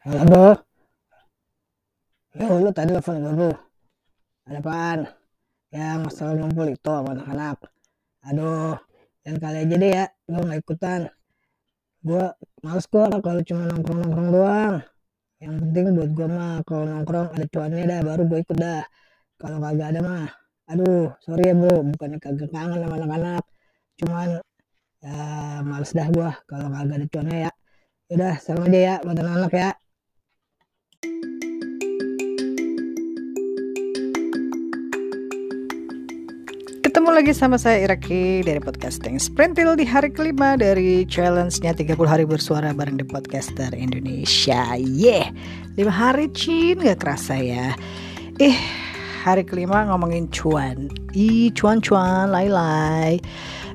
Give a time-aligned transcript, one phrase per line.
[0.00, 0.48] Halo bro.
[2.40, 3.52] Lu, lu tadi telepon gue bro.
[4.48, 4.98] Ada apaan?
[5.76, 7.68] Yang masalah ngumpul itu sama anak-anak.
[8.24, 8.80] Aduh,
[9.28, 10.04] yang kali aja deh ya.
[10.32, 11.00] Lu gak ikutan.
[12.00, 12.32] Gue
[12.64, 14.74] males kok kalau cuma nongkrong-nongkrong doang.
[15.36, 18.82] Yang penting buat gue mah kalau nongkrong ada cuannya dah baru gue ikut dah.
[19.36, 20.32] Kalau kagak ada mah,
[20.64, 23.44] aduh sorry ya bro, bukannya kagak kangen sama anak-anak.
[24.00, 24.28] Cuman
[25.04, 27.50] ya males dah gue kalau kagak ada cuannya ya.
[28.16, 29.70] Udah, salam aja ya buat anak-anak ya.
[37.00, 42.28] Ketemu lagi sama saya Iraki dari podcasting Sprintil di hari kelima dari challenge-nya 30 hari
[42.28, 44.76] bersuara bareng di podcaster Indonesia.
[44.76, 45.32] Yeah,
[45.80, 47.72] 5 hari cin gak kerasa ya.
[48.36, 48.52] Eh,
[49.24, 50.92] hari kelima ngomongin cuan.
[51.16, 53.16] Ih, cuan-cuan, lai-lai.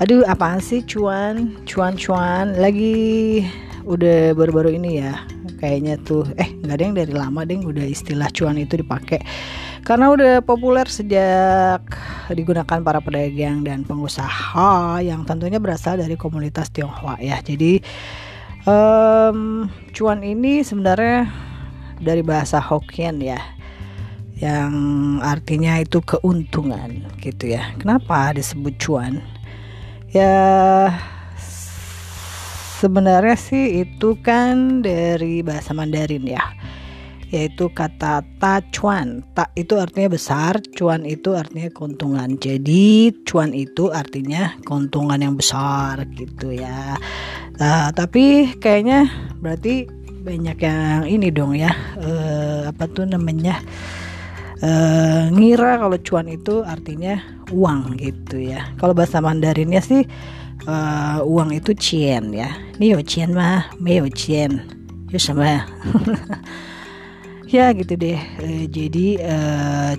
[0.00, 1.60] Aduh, apaan sih cuan?
[1.68, 3.44] Cuan-cuan lagi
[3.84, 5.28] udah baru-baru ini ya.
[5.60, 9.20] Kayaknya tuh, eh nggak ada yang dari lama deh udah istilah cuan itu dipakai
[9.84, 11.80] karena udah populer sejak
[12.34, 17.38] digunakan para pedagang dan pengusaha yang tentunya berasal dari komunitas Tionghoa ya.
[17.42, 17.80] Jadi
[18.64, 21.30] um, cuan ini sebenarnya
[22.00, 23.40] dari bahasa Hokkien ya,
[24.40, 24.72] yang
[25.20, 27.76] artinya itu keuntungan gitu ya.
[27.76, 29.20] Kenapa disebut cuan?
[30.10, 30.90] Ya
[32.80, 36.40] sebenarnya sih itu kan dari bahasa Mandarin ya
[37.30, 43.88] yaitu kata ta cuan ta itu artinya besar cuan itu artinya keuntungan jadi cuan itu
[43.94, 46.98] artinya keuntungan yang besar gitu ya
[47.56, 49.06] nah, tapi kayaknya
[49.38, 49.86] berarti
[50.20, 53.62] banyak yang ini dong ya uh, apa tuh namanya
[54.60, 57.16] uh, ngira kalau cuan itu artinya
[57.54, 60.04] uang gitu ya kalau bahasa Mandarinnya sih
[60.66, 62.50] uh, uang itu cien ya.
[62.76, 64.60] Ini yo cien mah, me yo cien.
[65.08, 65.64] Yo sama.
[67.50, 68.20] ya gitu deh.
[68.38, 69.36] E, jadi e,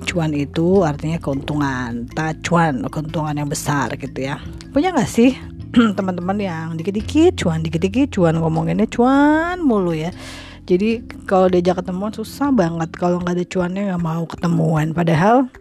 [0.07, 2.07] cuan itu artinya keuntungan.
[2.15, 4.39] Ta cuan, keuntungan yang besar gitu ya.
[4.71, 5.35] Punya nggak sih
[5.99, 10.15] teman-teman yang dikit-dikit cuan, dikit-dikit cuan ngomonginnya cuan mulu ya.
[10.63, 14.95] Jadi kalau diajak ketemuan susah banget kalau nggak ada cuannya nggak mau ketemuan.
[14.95, 15.51] Padahal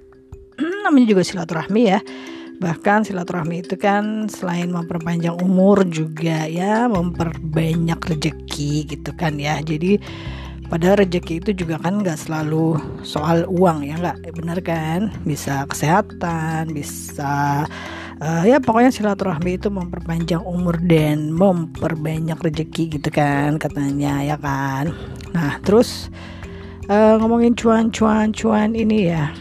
[0.87, 2.01] namanya juga silaturahmi ya
[2.61, 9.65] Bahkan silaturahmi itu kan selain memperpanjang umur juga ya memperbanyak rezeki gitu kan ya.
[9.65, 9.97] Jadi
[10.71, 14.31] pada rezeki itu juga kan nggak selalu soal uang ya nggak?
[14.39, 15.11] Benar kan?
[15.27, 17.67] Bisa kesehatan bisa
[18.23, 24.95] uh, ya pokoknya silaturahmi itu memperpanjang umur dan memperbanyak rezeki gitu kan katanya ya kan?
[25.35, 26.07] Nah terus
[26.87, 29.35] uh, ngomongin cuan-cuan cuan ini ya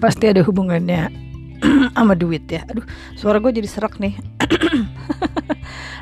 [0.00, 1.12] pasti ada hubungannya
[1.96, 2.64] sama duit ya.
[2.72, 4.16] Aduh suara gue jadi serak nih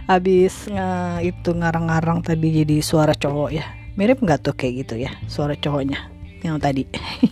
[0.04, 0.88] habis nge
[1.24, 3.64] itu ngarang-ngarang tadi jadi suara cowok ya.
[3.94, 6.10] Mirip nggak tuh kayak gitu ya suara cowoknya
[6.44, 6.84] yang tadi?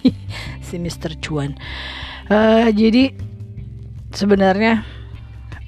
[0.66, 1.52] Si Mister Cuan.
[2.32, 3.12] Uh, jadi
[4.16, 4.80] sebenarnya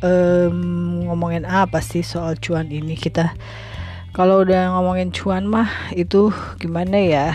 [0.01, 2.97] um, ngomongin apa sih soal cuan ini?
[2.97, 3.37] Kita
[4.17, 7.27] kalau udah ngomongin cuan mah itu gimana ya?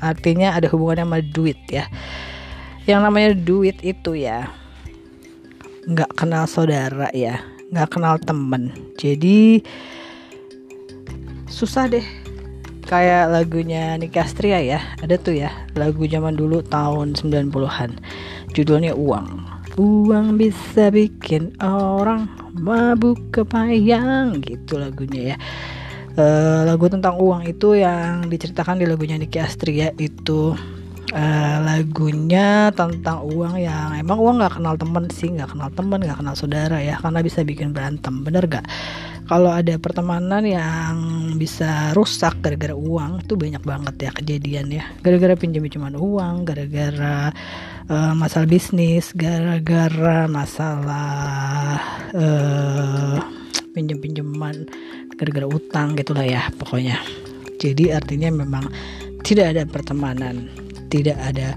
[0.00, 1.84] Artinya ada hubungannya sama duit ya.
[2.88, 4.48] Yang namanya duit itu ya
[5.84, 8.74] nggak kenal saudara ya nggak kenal temen.
[8.98, 9.62] Jadi
[11.46, 12.04] susah deh.
[12.90, 18.02] Kayak lagunya Nikastria ya ada tuh ya lagu zaman dulu tahun 90-an
[18.50, 19.46] judulnya uang.
[19.78, 22.26] Uang bisa bikin orang
[22.58, 25.36] mabuk kepayang gitu lagunya ya.
[26.18, 30.58] Uh, lagu tentang uang itu yang diceritakan di lagunya Niki Astria itu
[31.12, 36.18] uh, lagunya tentang uang yang emang uang nggak kenal temen sih nggak kenal temen nggak
[36.18, 38.66] kenal saudara ya karena bisa bikin berantem bener gak
[39.30, 40.96] kalau ada pertemanan yang
[41.38, 47.30] bisa rusak gara-gara uang itu banyak banget ya kejadian ya gara-gara pinjam pinjaman uang gara-gara
[47.86, 51.78] uh, masalah bisnis gara-gara masalah
[52.10, 53.22] uh,
[53.70, 54.66] pinjam pinjaman
[55.14, 56.96] gara-gara utang gitulah ya pokoknya.
[57.60, 58.64] Jadi artinya memang
[59.20, 60.48] tidak ada pertemanan
[60.92, 61.54] tidak ada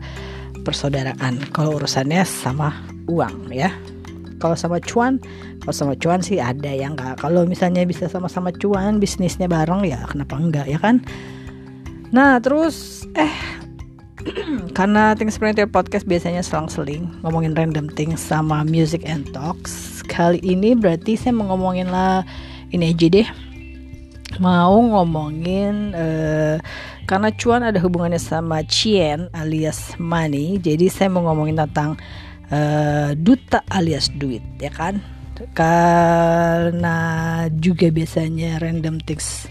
[0.63, 1.41] persaudaraan.
[1.51, 2.71] Kalau urusannya sama
[3.09, 3.73] uang ya.
[4.39, 5.19] Kalau sama cuan
[5.63, 10.03] kalau sama cuan sih ada yang enggak kalau misalnya bisa sama-sama cuan bisnisnya bareng ya
[10.11, 10.99] kenapa enggak ya kan?
[12.11, 13.31] Nah terus eh
[14.77, 20.03] karena Things Printer Podcast biasanya selang-seling ngomongin random things sama music and talks.
[20.11, 22.27] Kali ini berarti saya mau ngomongin lah
[22.75, 23.27] ini aja deh.
[24.43, 26.59] Mau ngomongin uh,
[27.05, 31.99] karena cuan ada hubungannya sama cien alias money jadi saya mau ngomongin tentang
[32.51, 35.03] uh, duta alias duit ya kan
[35.57, 36.97] karena
[37.57, 39.49] juga biasanya random things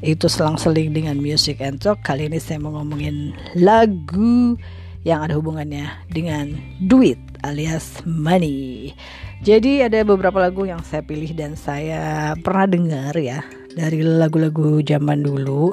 [0.00, 2.00] itu selang-seling dengan music and talk.
[2.00, 4.56] Kali ini saya mau ngomongin lagu
[5.04, 8.92] yang ada hubungannya dengan duit alias money.
[9.40, 13.40] Jadi ada beberapa lagu yang saya pilih dan saya pernah dengar ya
[13.72, 15.72] dari lagu-lagu zaman dulu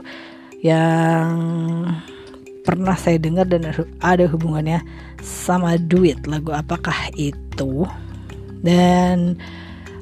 [0.62, 1.34] yang
[2.66, 3.70] pernah saya dengar dan
[4.04, 4.84] ada hubungannya
[5.24, 6.20] sama duit.
[6.28, 7.88] Lagu apakah itu?
[8.62, 9.38] Dan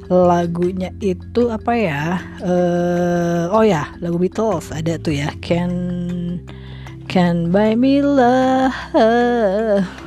[0.06, 2.02] lagunya itu apa ya?
[2.42, 5.30] Uh, oh ya, lagu Beatles ada tuh ya.
[5.44, 5.72] Can
[7.06, 8.74] Can buy me love.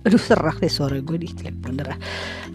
[0.00, 1.28] aduh serak deh suara gue di
[1.60, 1.92] bener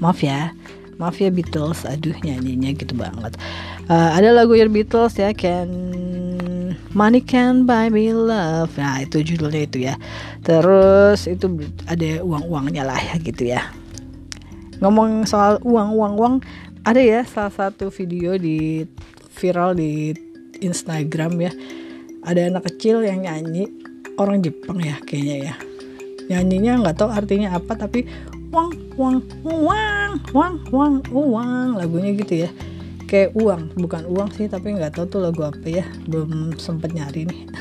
[0.01, 0.49] maaf ya
[0.97, 3.37] maaf ya Beatles aduh nyanyinya gitu banget
[3.85, 5.69] uh, ada lagu yang Beatles ya Can
[6.95, 8.79] Money Can Buy Me Love.
[8.79, 9.99] Nah itu judulnya itu ya.
[10.47, 11.51] Terus itu
[11.91, 13.67] ada uang-uangnya lah ya gitu ya.
[14.79, 16.35] Ngomong soal uang uang uang
[16.87, 18.87] ada ya salah satu video di
[19.35, 20.15] viral di
[20.63, 21.51] Instagram ya.
[22.23, 23.67] Ada anak kecil yang nyanyi
[24.15, 25.55] orang Jepang ya kayaknya ya.
[26.31, 28.07] Nyanyinya nggak tahu artinya apa tapi
[28.55, 32.49] uang uang uang uang uang uang lagunya gitu ya
[33.07, 33.73] kayak uang.
[33.77, 35.85] Bukan uang sih tapi nggak tahu tuh lagu apa ya.
[36.05, 37.41] Belum sempet nyari nih.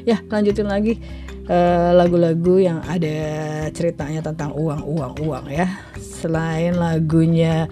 [0.00, 0.96] Ya lanjutin lagi
[1.44, 3.20] eh, lagu-lagu uh, yang ada
[3.68, 5.68] ceritanya tentang uang uang uang ya.
[6.00, 7.68] Selain lagunya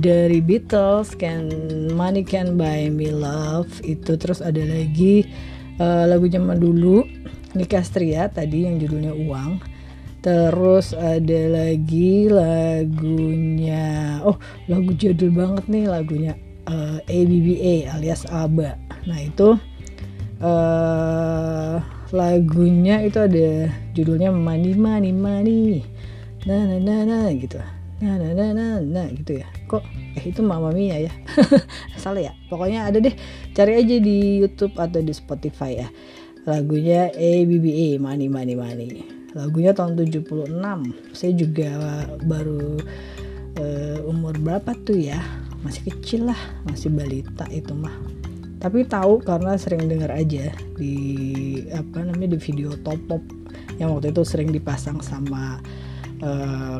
[0.00, 1.48] dari Beatles Can
[1.92, 5.24] Money Can Buy Me Love itu terus ada lagi
[5.78, 7.04] uh, lagu zaman dulu
[8.34, 9.62] tadi yang judulnya Uang
[10.24, 14.40] terus ada lagi lagunya oh
[14.72, 16.32] lagu jadul banget nih lagunya
[16.64, 18.72] uh, eh, ABBA alias ABBA.
[19.04, 19.60] Nah itu
[20.40, 21.76] uh,
[22.08, 25.84] lagunya itu ada judulnya Money Money Money.
[26.48, 27.60] Nah nah nah nah gitu.
[28.00, 29.48] Nah nah nah nah, nah gitu ya.
[29.68, 29.84] Kok
[30.16, 31.12] eh itu Mama Mia ya?
[32.00, 32.32] Salah ya?
[32.48, 33.12] Pokoknya ada deh.
[33.52, 35.88] Cari aja di YouTube atau di Spotify ya.
[36.48, 40.50] Lagunya ABBA Money Money Money lagunya tahun 76
[41.10, 41.70] saya juga
[42.22, 42.78] baru
[43.58, 45.18] uh, umur berapa tuh ya?
[45.66, 47.94] Masih kecil lah masih balita itu mah.
[48.62, 50.96] Tapi tahu karena sering dengar aja di
[51.68, 53.22] apa namanya di video top pop
[53.76, 55.60] yang waktu itu sering dipasang sama
[56.24, 56.78] uh,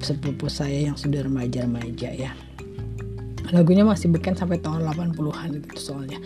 [0.00, 2.32] sepupu saya yang sudah remaja-remaja ya
[3.50, 6.18] lagunya masih beken sampai tahun 80-an gitu soalnya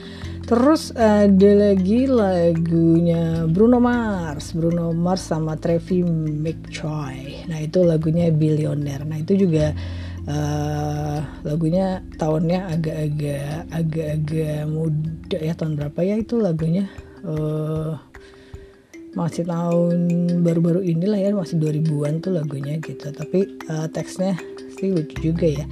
[0.45, 7.49] Terus ada lagi lagunya Bruno Mars, Bruno Mars sama Trevi McCoy.
[7.49, 9.09] Nah itu lagunya Billionaire.
[9.09, 9.73] Nah itu juga
[10.29, 11.19] uh,
[11.49, 16.93] lagunya tahunnya agak-agak agak-agak muda ya tahun berapa ya itu lagunya?
[17.25, 17.97] Uh,
[19.17, 19.97] masih tahun
[20.45, 23.17] baru-baru inilah ya masih 2000-an tuh lagunya gitu.
[23.17, 24.37] Tapi uh, teksnya
[24.79, 25.65] sih lucu juga ya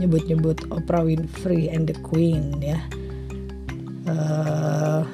[0.00, 2.80] nyebut-nyebut Oprah Winfrey and the Queen ya.
[4.08, 5.04] Uh,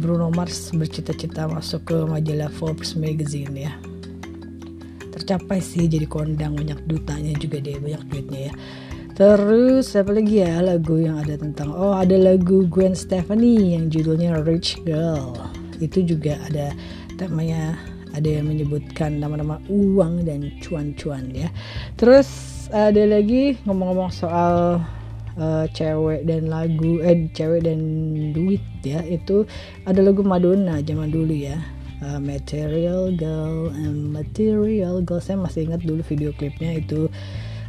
[0.00, 3.72] Bruno Mars bercita-cita masuk ke majalah Forbes magazine ya.
[5.10, 8.54] Tercapai sih jadi kondang banyak dutanya juga deh banyak duitnya ya.
[9.20, 14.40] Terus apa lagi ya lagu yang ada tentang oh ada lagu Gwen Stefani yang judulnya
[14.40, 15.36] Rich Girl.
[15.76, 16.72] Itu juga ada
[17.20, 17.76] temanya
[18.16, 21.52] ada yang menyebutkan nama-nama uang dan cuan-cuan ya.
[22.00, 24.78] Terus ada lagi ngomong-ngomong soal
[25.34, 27.80] uh, cewek dan lagu eh cewek dan
[28.30, 29.42] duit ya itu
[29.82, 31.58] ada lagu Madonna zaman dulu ya.
[32.00, 35.20] Uh, Material Girl and Material Girl.
[35.20, 37.12] Saya masih ingat dulu video klipnya itu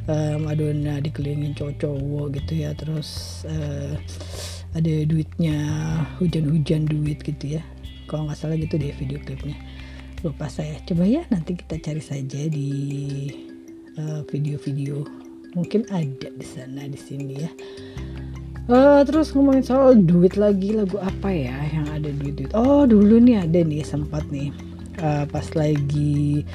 [0.07, 3.97] uh, Madonna dikelilingin cowok-cowok gitu ya terus uh,
[4.71, 5.57] ada duitnya
[6.21, 7.61] hujan-hujan duit gitu ya.
[8.07, 9.57] Kalau nggak salah gitu deh video klipnya.
[10.21, 10.77] Lupa saya.
[10.85, 12.69] Coba ya nanti kita cari saja di
[14.29, 15.03] video-video.
[15.03, 15.21] Uh,
[15.55, 17.51] mungkin ada di sana di sini ya.
[18.71, 23.19] Uh, terus ngomongin soal duit lagi lagu apa ya yang ada duit duit oh dulu
[23.19, 24.53] nih ada nih sempat nih.
[25.01, 26.45] Uh, pas lagi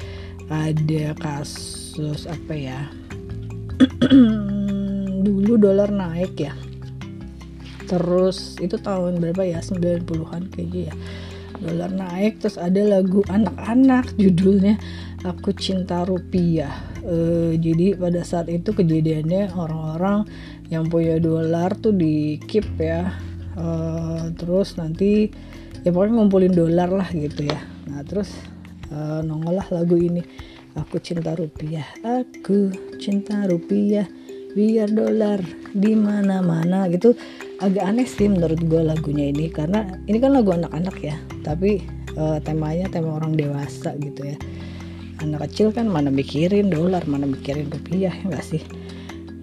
[0.47, 2.79] ada kasus apa ya?
[5.27, 6.55] Dulu dolar naik ya.
[7.87, 9.59] Terus itu tahun berapa ya?
[9.59, 10.95] 90-an kayaknya ya.
[11.59, 14.79] Dolar naik terus ada lagu anak-anak judulnya
[15.27, 16.71] aku cinta rupiah
[17.07, 20.27] uh, jadi pada saat itu kejadiannya orang-orang
[20.67, 23.15] yang punya dolar tuh di keep ya.
[23.57, 25.33] Uh, terus nanti
[25.81, 27.57] ya pokoknya ngumpulin dolar lah gitu ya.
[27.89, 28.29] Nah terus
[28.91, 30.21] uh, nongol lah lagu ini.
[30.77, 32.69] Aku cinta rupiah aku
[33.01, 34.05] cinta rupiah.
[34.53, 35.41] Biar dolar
[35.73, 37.17] di mana mana gitu.
[37.57, 39.49] Agak aneh sih menurut gue lagunya ini.
[39.49, 41.17] Karena ini kan lagu anak-anak ya.
[41.41, 41.81] Tapi
[42.17, 44.37] uh, temanya tema orang dewasa gitu ya
[45.21, 48.63] anak kecil kan mana mikirin dolar mana mikirin rupiah ya enggak sih?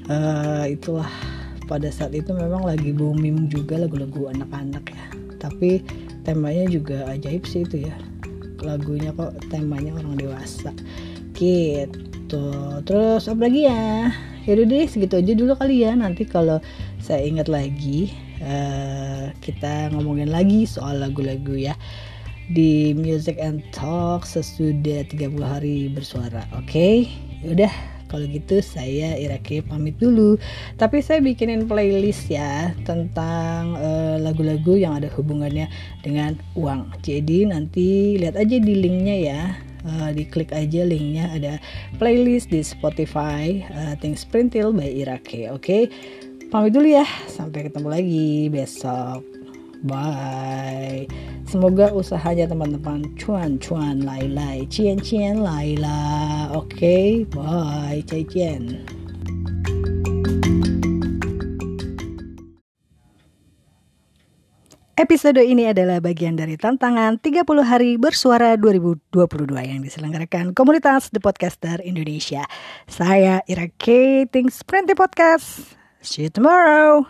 [0.07, 1.09] Uh, itulah.
[1.65, 5.05] Pada saat itu memang lagi booming juga lagu-lagu anak-anak ya.
[5.41, 5.81] Tapi
[6.21, 7.97] temanya juga ajaib sih itu ya.
[8.61, 10.77] Lagunya kok temanya orang dewasa.
[11.33, 12.45] Gitu.
[12.85, 14.13] Terus apa lagi ya?
[14.45, 15.97] Yaudah deh segitu aja dulu kali ya.
[15.97, 16.61] Nanti kalau
[17.01, 18.13] saya ingat lagi
[18.45, 21.73] uh, kita ngomongin lagi soal lagu-lagu ya
[22.53, 27.09] di Music and Talk sesudah 30 hari bersuara oke okay?
[27.41, 27.73] yaudah
[28.15, 30.39] kalau gitu saya Irake pamit dulu
[30.79, 35.67] tapi saya bikinin playlist ya tentang eh, lagu-lagu uh, yang ada hubungannya
[36.07, 39.41] dengan uang jadi nanti lihat aja di linknya ya
[39.83, 41.53] uh, diklik aja linknya ada
[41.99, 45.83] playlist di Spotify uh, Things Printil by Irake oke okay?
[46.55, 49.34] pamit dulu ya sampai ketemu lagi besok
[49.85, 51.05] Bye.
[51.45, 56.49] Semoga usahanya teman-teman cuan-cuan lai-lai, cien-cien lai-la.
[56.57, 57.09] Oke, okay?
[57.29, 58.01] bye.
[58.09, 58.81] Cai cien.
[64.95, 69.13] Episode ini adalah bagian dari tantangan 30 hari bersuara 2022
[69.53, 72.49] yang diselenggarakan komunitas The Podcaster Indonesia.
[72.89, 74.25] Saya Ira K.
[74.33, 75.77] Things Printy Podcast.
[76.01, 77.05] See you tomorrow.